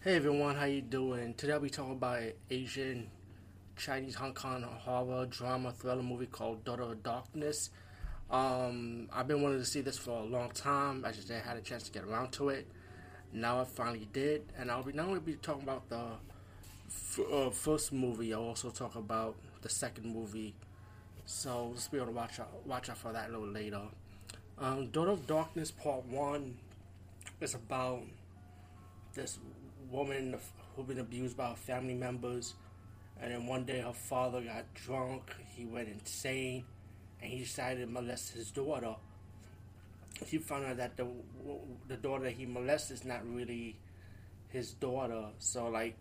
[0.00, 1.34] Hey everyone, how you doing?
[1.34, 3.10] Today I'll be talking about an Asian,
[3.74, 7.70] Chinese, Hong Kong horror drama thriller movie called Daughter of Darkness.
[8.30, 11.04] Um, I've been wanting to see this for a long time.
[11.04, 12.68] I just didn't had a chance to get around to it.
[13.32, 16.04] Now I finally did, and I'll be not only be talking about the
[16.86, 20.54] f- uh, first movie, I'll also talk about the second movie.
[21.26, 23.82] So let's be able to watch out, watch out for that a little later.
[24.58, 26.56] Um, Daughter of Darkness Part One
[27.40, 28.04] is about
[29.14, 29.40] this
[29.90, 30.36] woman
[30.74, 32.54] who'd been abused by her family members,
[33.20, 35.34] and then one day her father got drunk.
[35.56, 36.64] He went insane,
[37.20, 38.94] and he decided to molest his daughter.
[40.26, 41.06] He found out that the
[41.86, 43.76] the daughter that he molested is not really
[44.48, 45.26] his daughter.
[45.38, 45.96] So like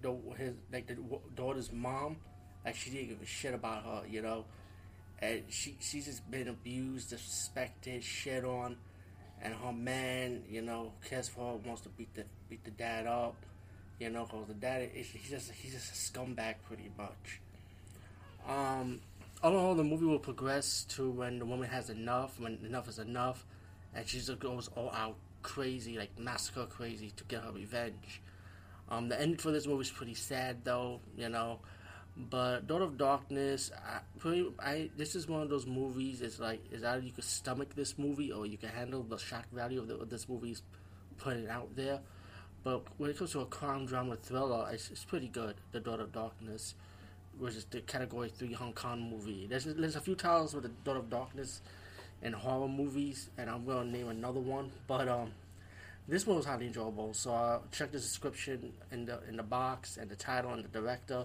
[0.00, 0.96] the his like the
[1.34, 2.16] daughter's mom,
[2.64, 4.44] like she didn't give a shit about her, you know,
[5.20, 8.76] and she she's just been abused, disrespected, shit on
[9.42, 13.06] and her man, you know, cares for her, wants to beat the beat the dad
[13.06, 13.34] up,
[13.98, 17.40] you know, cause the dad is he's just he's just a scumbag pretty much.
[18.48, 19.00] Um,
[19.42, 22.88] all in all, the movie will progress to when the woman has enough, when enough
[22.88, 23.44] is enough,
[23.94, 28.20] and she just goes all out crazy, like massacre crazy to get her revenge.
[28.88, 31.58] Um, the end for this movie is pretty sad though, you know.
[32.16, 36.20] But Daughter of Darkness, I, I this is one of those movies.
[36.20, 39.50] It's like is either you can stomach this movie or you can handle the shock
[39.50, 40.62] value of, the, of this movie's
[41.16, 42.00] putting it out there.
[42.64, 45.56] But when it comes to a crime drama thriller, it's, it's pretty good.
[45.72, 46.74] The Daughter of Darkness,
[47.38, 49.46] which is the category three Hong Kong movie.
[49.48, 51.62] There's there's a few titles with the Daughter of Darkness
[52.20, 54.70] in horror movies, and I'm gonna name another one.
[54.86, 55.32] But um,
[56.06, 57.14] this one was highly enjoyable.
[57.14, 60.68] So uh, check the description in the in the box and the title and the
[60.68, 61.24] director